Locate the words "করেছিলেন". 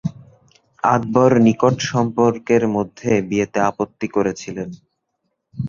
4.15-4.69